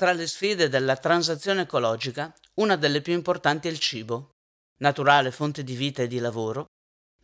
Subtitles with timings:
[0.00, 4.30] Tra le sfide della transazione ecologica, una delle più importanti è il cibo,
[4.78, 6.68] naturale fonte di vita e di lavoro,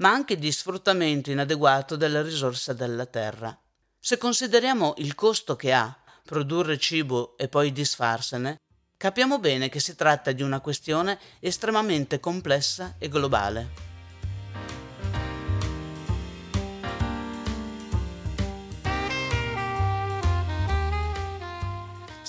[0.01, 3.59] ma anche di sfruttamento inadeguato delle risorse della terra.
[3.99, 8.59] Se consideriamo il costo che ha produrre cibo e poi disfarsene,
[8.99, 13.86] capiamo bene che si tratta di una questione estremamente complessa e globale.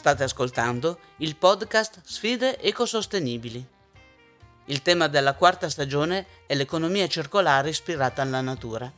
[0.08, 3.62] State ascoltando il podcast Sfide ecosostenibili.
[4.68, 8.90] Il tema della quarta stagione è l'economia circolare ispirata alla natura.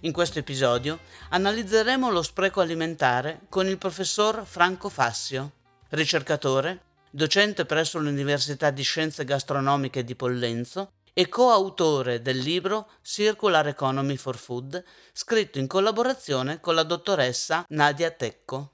[0.00, 0.98] In questo episodio
[1.30, 5.52] analizzeremo lo spreco alimentare con il professor Franco Fassio,
[5.88, 14.16] ricercatore, docente presso l'Università di Scienze Gastronomiche di Pollenzo e coautore del libro Circular Economy
[14.16, 18.72] for Food, scritto in collaborazione con la dottoressa Nadia Tecco.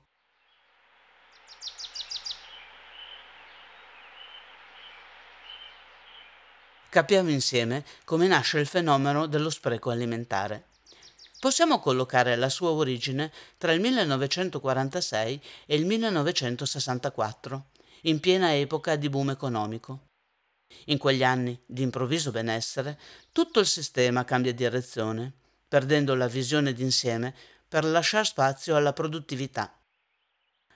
[6.94, 10.66] Capiamo insieme come nasce il fenomeno dello spreco alimentare.
[11.40, 17.64] Possiamo collocare la sua origine tra il 1946 e il 1964,
[18.02, 20.02] in piena epoca di boom economico.
[20.84, 22.96] In quegli anni di improvviso benessere,
[23.32, 25.32] tutto il sistema cambia direzione,
[25.66, 27.34] perdendo la visione d'insieme
[27.66, 29.76] per lasciare spazio alla produttività.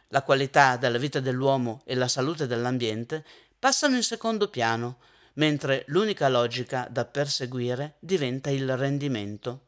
[0.08, 3.24] La qualità della vita dell'uomo e la salute dell'ambiente
[3.56, 4.98] passano in secondo piano,
[5.38, 9.66] mentre l'unica logica da perseguire diventa il rendimento.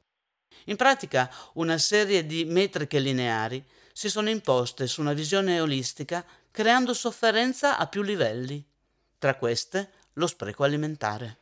[0.67, 6.93] In pratica una serie di metriche lineari si sono imposte su una visione olistica creando
[6.93, 8.63] sofferenza a più livelli,
[9.19, 11.39] tra queste lo spreco alimentare.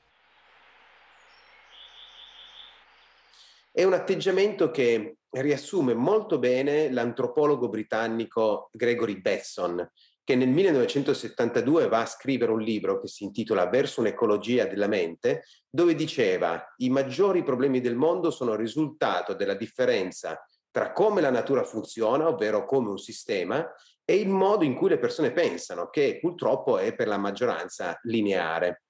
[3.72, 9.88] È un atteggiamento che riassume molto bene l'antropologo britannico Gregory Besson,
[10.28, 15.44] che nel 1972 va a scrivere un libro che si intitola Verso un'ecologia della mente,
[15.70, 20.38] dove diceva i maggiori problemi del mondo sono il risultato della differenza
[20.70, 23.66] tra come la natura funziona, ovvero come un sistema,
[24.04, 28.82] e il modo in cui le persone pensano, che purtroppo è per la maggioranza lineare.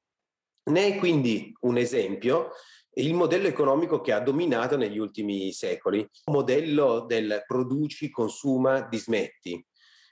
[0.73, 2.51] Ne è quindi un esempio
[2.95, 9.65] il modello economico che ha dominato negli ultimi secoli, un modello del produci, consuma, dismetti,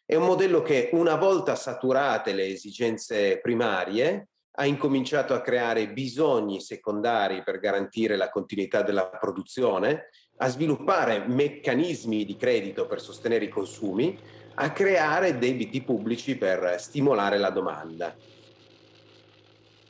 [0.09, 4.29] è un modello che una volta saturate le esigenze primarie
[4.59, 12.25] ha incominciato a creare bisogni secondari per garantire la continuità della produzione, a sviluppare meccanismi
[12.25, 14.17] di credito per sostenere i consumi,
[14.55, 18.15] a creare debiti pubblici per stimolare la domanda.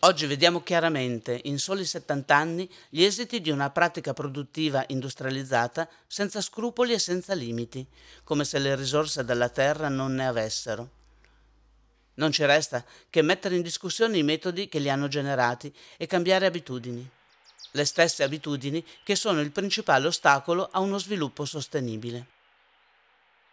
[0.06, 6.41] Oggi vediamo chiaramente, in soli 70 anni, gli esiti di una pratica produttiva industrializzata senza
[6.41, 7.84] scrupoli e senza limiti,
[8.22, 10.91] come se le risorse della terra non ne avessero.
[12.15, 16.47] Non ci resta che mettere in discussione i metodi che li hanno generati e cambiare
[16.47, 17.11] abitudini.
[17.72, 22.27] Le stesse abitudini che sono il principale ostacolo a uno sviluppo sostenibile.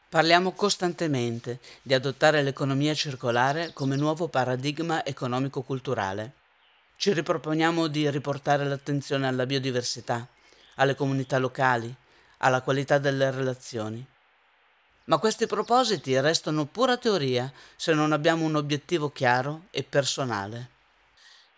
[0.07, 6.41] Parliamo costantemente di adottare l'economia circolare come nuovo paradigma economico-culturale.
[7.03, 10.25] Ci riproponiamo di riportare l'attenzione alla biodiversità,
[10.75, 11.93] alle comunità locali,
[12.37, 14.01] alla qualità delle relazioni.
[15.03, 20.69] Ma questi propositi restano pura teoria se non abbiamo un obiettivo chiaro e personale.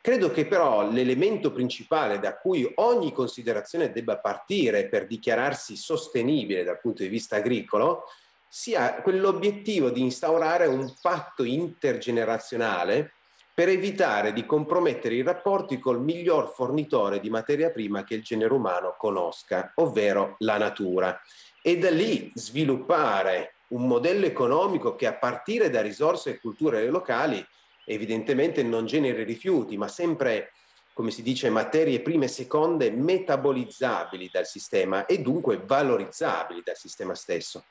[0.01, 6.79] Credo che però l'elemento principale da cui ogni considerazione debba partire per dichiararsi sostenibile dal
[6.79, 8.05] punto di vista agricolo
[8.49, 13.11] sia quell'obiettivo di instaurare un patto intergenerazionale
[13.55, 18.53] per evitare di compromettere i rapporti col miglior fornitore di materia prima che il genere
[18.53, 21.17] umano conosca, ovvero la natura,
[21.61, 27.43] e da lì sviluppare un modello economico che a partire da risorse e culture locali
[27.85, 30.51] evidentemente non generi rifiuti, ma sempre,
[30.93, 37.15] come si dice, materie prime e seconde metabolizzabili dal sistema e dunque valorizzabili dal sistema
[37.15, 37.63] stesso.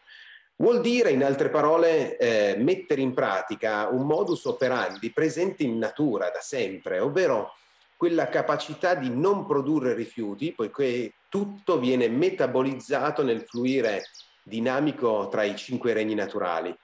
[0.57, 6.31] Vuol dire, in altre parole, eh, mettere in pratica un modus operandi presente in natura
[6.31, 7.55] da sempre, ovvero
[7.97, 14.05] quella capacità di non produrre rifiuti, poiché tutto viene metabolizzato nel fluire
[14.45, 16.77] dinamico tra i cinque regni naturali.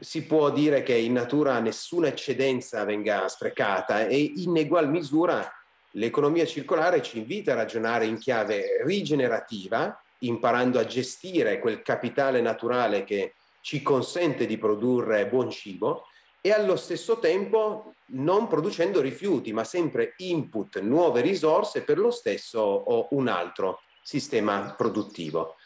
[0.00, 5.46] Si può dire che in natura nessuna eccedenza venga sprecata e in egual misura
[5.92, 13.04] l'economia circolare ci invita a ragionare in chiave rigenerativa, imparando a gestire quel capitale naturale
[13.04, 16.06] che ci consente di produrre buon cibo
[16.40, 22.60] e allo stesso tempo non producendo rifiuti, ma sempre input, nuove risorse per lo stesso
[22.60, 25.56] o un altro sistema produttivo.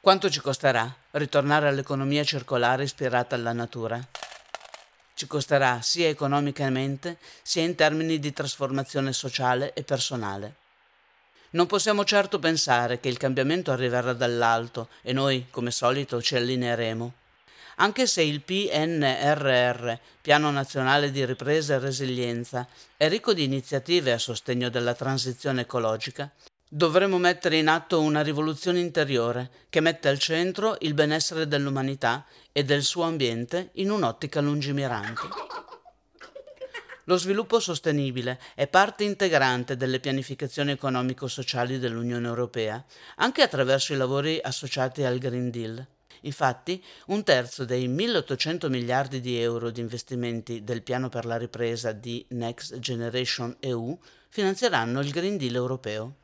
[0.00, 3.98] Quanto ci costerà ritornare all'economia circolare ispirata alla natura?
[5.14, 10.56] Ci costerà sia economicamente sia in termini di trasformazione sociale e personale.
[11.54, 17.12] Non possiamo certo pensare che il cambiamento arriverà dall'alto e noi, come solito, ci allineeremo.
[17.76, 22.66] Anche se il PNRR, Piano Nazionale di Ripresa e Resilienza,
[22.96, 26.28] è ricco di iniziative a sostegno della transizione ecologica,
[26.68, 32.64] dovremo mettere in atto una rivoluzione interiore che mette al centro il benessere dell'umanità e
[32.64, 35.73] del suo ambiente in un'ottica lungimirante.
[37.04, 42.82] Lo sviluppo sostenibile è parte integrante delle pianificazioni economico-sociali dell'Unione Europea,
[43.16, 45.86] anche attraverso i lavori associati al Green Deal.
[46.22, 51.92] Infatti, un terzo dei 1.800 miliardi di euro di investimenti del piano per la ripresa
[51.92, 53.98] di Next Generation EU
[54.30, 56.23] finanzieranno il Green Deal europeo.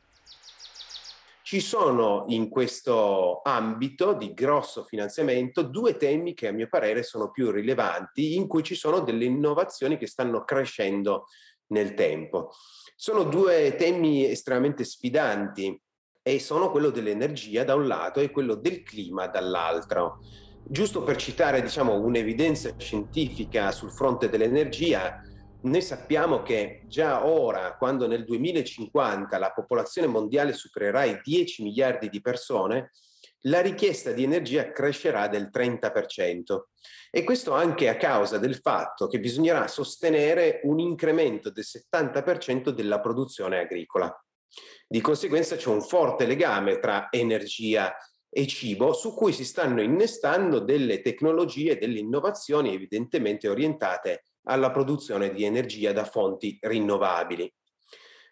[1.51, 7.29] Ci sono in questo ambito di grosso finanziamento due temi che a mio parere sono
[7.29, 11.25] più rilevanti, in cui ci sono delle innovazioni che stanno crescendo
[11.73, 12.51] nel tempo.
[12.95, 15.77] Sono due temi estremamente sfidanti
[16.21, 20.19] e sono quello dell'energia da un lato e quello del clima dall'altro.
[20.63, 25.21] Giusto per citare diciamo, un'evidenza scientifica sul fronte dell'energia,
[25.63, 32.09] noi sappiamo che già ora, quando nel 2050 la popolazione mondiale supererà i 10 miliardi
[32.09, 32.91] di persone,
[33.45, 36.61] la richiesta di energia crescerà del 30%.
[37.11, 42.99] E questo anche a causa del fatto che bisognerà sostenere un incremento del 70% della
[42.99, 44.11] produzione agricola.
[44.87, 47.95] Di conseguenza c'è un forte legame tra energia
[48.29, 55.33] e cibo su cui si stanno innestando delle tecnologie, delle innovazioni evidentemente orientate alla produzione
[55.33, 57.51] di energia da fonti rinnovabili.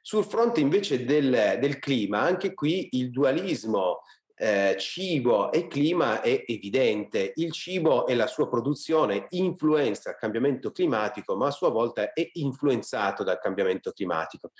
[0.01, 3.99] Sul fronte invece del, del clima, anche qui il dualismo
[4.41, 7.33] eh, cibo e clima è evidente.
[7.35, 12.29] Il cibo e la sua produzione influenza il cambiamento climatico, ma a sua volta è
[12.33, 14.51] influenzato dal cambiamento climatico.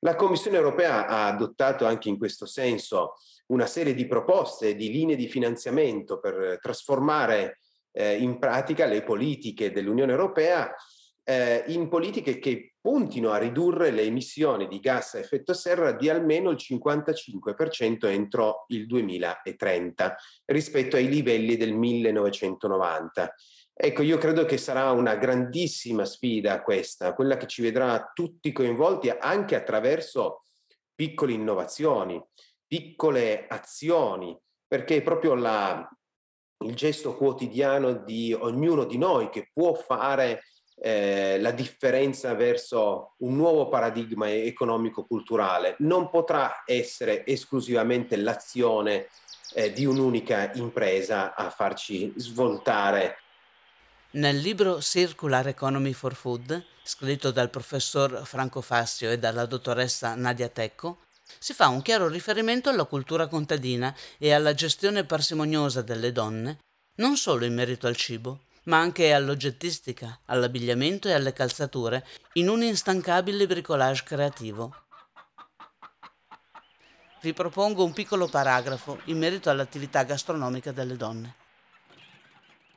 [0.00, 3.14] La Commissione europea ha adottato anche in questo senso
[3.46, 7.60] una serie di proposte, di linee di finanziamento per trasformare
[7.92, 10.74] eh, in pratica le politiche dell'Unione europea
[11.28, 16.08] eh, in politiche che puntino a ridurre le emissioni di gas a effetto serra di
[16.08, 20.16] almeno il 55% entro il 2030
[20.46, 23.34] rispetto ai livelli del 1990.
[23.74, 29.10] Ecco, io credo che sarà una grandissima sfida questa, quella che ci vedrà tutti coinvolti
[29.10, 30.44] anche attraverso
[30.94, 32.20] piccole innovazioni,
[32.66, 34.34] piccole azioni,
[34.66, 35.86] perché proprio la,
[36.64, 40.40] il gesto quotidiano di ognuno di noi che può fare
[40.80, 49.08] eh, la differenza verso un nuovo paradigma economico-culturale non potrà essere esclusivamente l'azione
[49.54, 53.18] eh, di un'unica impresa a farci svoltare.
[54.10, 60.48] Nel libro Circular Economy for Food, scritto dal professor Franco Fassio e dalla dottoressa Nadia
[60.48, 61.00] Tecco,
[61.38, 66.58] si fa un chiaro riferimento alla cultura contadina e alla gestione parsimoniosa delle donne,
[66.96, 72.62] non solo in merito al cibo, ma anche all'oggettistica, all'abbigliamento e alle calzature, in un
[72.62, 74.74] instancabile bricolage creativo.
[77.20, 81.34] Vi propongo un piccolo paragrafo in merito all'attività gastronomica delle donne.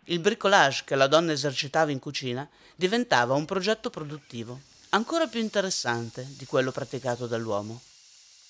[0.05, 6.25] Il bricolage che la donna esercitava in cucina diventava un progetto produttivo, ancora più interessante
[6.37, 7.79] di quello praticato dall'uomo.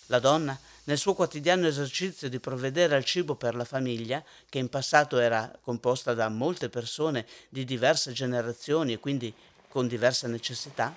[0.05, 4.69] La donna nel suo quotidiano esercizio di provvedere al cibo per la famiglia, che in
[4.69, 9.33] passato era composta da molte persone di diverse generazioni e quindi
[9.67, 10.93] con diverse necessità,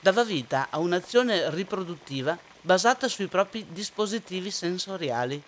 [0.00, 5.42] dava vita a un'azione riproduttiva basata sui propri dispositivi sensoriali,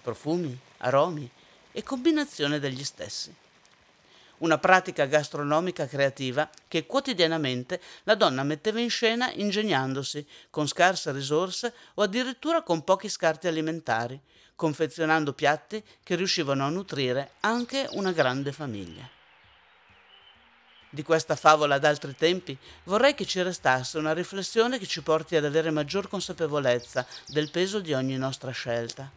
[0.00, 1.28] profumi, aromi
[1.72, 3.34] e combinazione degli stessi
[4.40, 11.74] una pratica gastronomica creativa che quotidianamente la donna metteva in scena ingegnandosi con scarse risorse
[11.94, 14.20] o addirittura con pochi scarti alimentari,
[14.54, 19.08] confezionando piatti che riuscivano a nutrire anche una grande famiglia.
[20.92, 25.44] Di questa favola d'altri tempi vorrei che ci restasse una riflessione che ci porti ad
[25.44, 29.08] avere maggior consapevolezza del peso di ogni nostra scelta.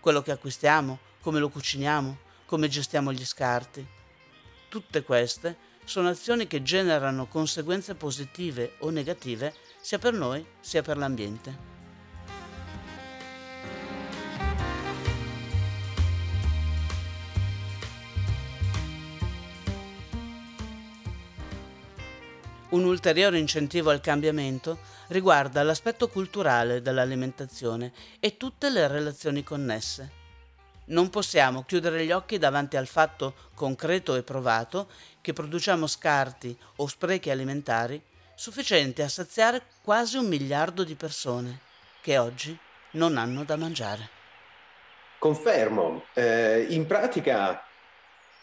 [0.00, 4.02] Quello che acquistiamo, come lo cuciniamo, come gestiamo gli scarti
[4.74, 10.96] Tutte queste sono azioni che generano conseguenze positive o negative sia per noi sia per
[10.96, 11.56] l'ambiente.
[22.70, 30.23] Un ulteriore incentivo al cambiamento riguarda l'aspetto culturale dell'alimentazione e tutte le relazioni connesse.
[30.86, 34.88] Non possiamo chiudere gli occhi davanti al fatto concreto e provato
[35.20, 38.00] che produciamo scarti o sprechi alimentari
[38.34, 41.60] sufficienti a saziare quasi un miliardo di persone
[42.00, 42.56] che oggi
[42.92, 44.08] non hanno da mangiare.
[45.18, 47.64] Confermo, eh, in pratica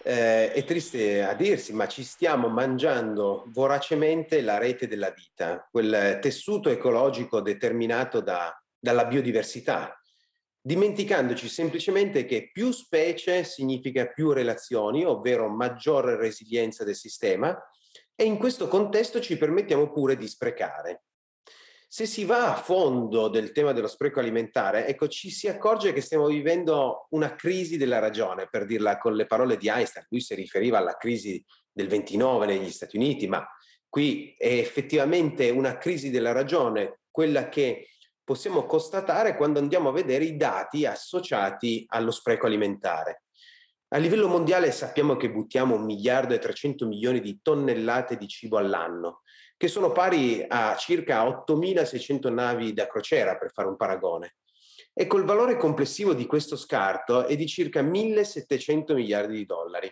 [0.03, 6.17] eh, è triste a dirsi, ma ci stiamo mangiando voracemente la rete della vita, quel
[6.19, 10.00] tessuto ecologico determinato da, dalla biodiversità,
[10.61, 17.57] dimenticandoci semplicemente che più specie significa più relazioni, ovvero maggiore resilienza del sistema,
[18.15, 21.03] e in questo contesto ci permettiamo pure di sprecare.
[21.87, 25.99] Se si va a fondo del tema dello spreco alimentare, ecco, ci si accorge che
[25.99, 30.05] stiamo vivendo una crisi della ragione, per dirla con le parole di Einstein.
[30.09, 33.45] Lui si riferiva alla crisi del 29 negli Stati Uniti, ma
[33.89, 37.87] qui è effettivamente una crisi della ragione, quella che
[38.23, 43.23] possiamo constatare quando andiamo a vedere i dati associati allo spreco alimentare.
[43.93, 48.57] A livello mondiale sappiamo che buttiamo un miliardo e 300 milioni di tonnellate di cibo
[48.57, 49.21] all'anno,
[49.57, 54.35] che sono pari a circa 8.600 navi da crociera, per fare un paragone.
[54.93, 59.91] Ecco, il valore complessivo di questo scarto è di circa 1.700 miliardi di dollari.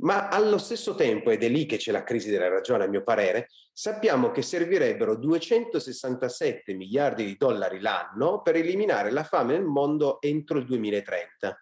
[0.00, 3.02] Ma allo stesso tempo, ed è lì che c'è la crisi della ragione a mio
[3.02, 10.20] parere, sappiamo che servirebbero 267 miliardi di dollari l'anno per eliminare la fame nel mondo
[10.20, 11.60] entro il 2030,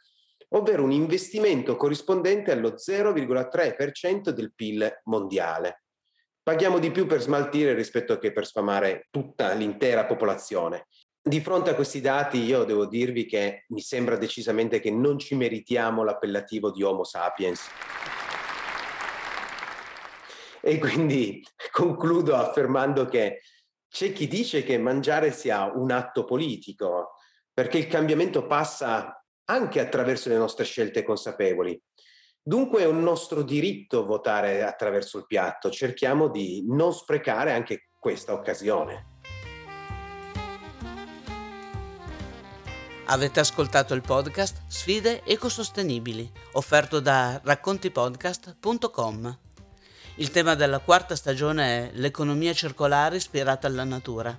[0.51, 5.85] ovvero un investimento corrispondente allo 0,3% del PIL mondiale.
[6.43, 10.89] Paghiamo di più per smaltire rispetto che per sfamare tutta l'intera popolazione.
[11.21, 15.35] Di fronte a questi dati io devo dirvi che mi sembra decisamente che non ci
[15.35, 17.69] meritiamo l'appellativo di Homo sapiens.
[20.67, 23.43] E quindi concludo affermando che
[23.89, 27.13] c'è chi dice che mangiare sia un atto politico,
[27.55, 31.81] perché il cambiamento passa anche attraverso le nostre scelte consapevoli.
[32.43, 38.33] Dunque è un nostro diritto votare attraverso il piatto, cerchiamo di non sprecare anche questa
[38.33, 39.15] occasione.
[43.05, 49.46] Avete ascoltato il podcast Sfide ecosostenibili, offerto da raccontipodcast.com.
[50.19, 54.35] Il tema della quarta stagione è l'economia circolare ispirata alla natura.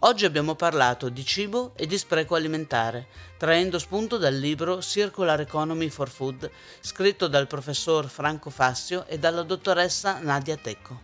[0.00, 5.88] Oggi abbiamo parlato di cibo e di spreco alimentare, traendo spunto dal libro Circular Economy
[5.88, 11.00] for Food, scritto dal professor Franco Fassio e dalla dottoressa Nadia Tecco.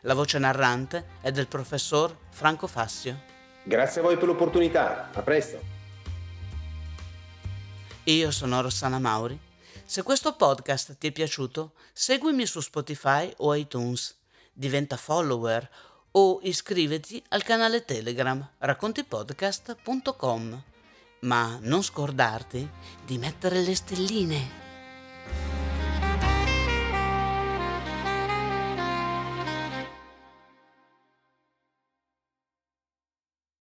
[0.00, 3.20] La voce narrante è del professor Franco Fassio.
[3.62, 5.60] Grazie a voi per l'opportunità, a presto.
[8.04, 9.38] Io sono Rossana Mauri
[9.84, 14.16] se questo podcast ti è piaciuto, seguimi su Spotify o iTunes,
[14.52, 15.68] diventa follower
[16.12, 20.62] o iscriviti al canale Telegram raccontipodcast.com.
[21.20, 22.68] Ma non scordarti
[23.04, 24.63] di mettere le stelline.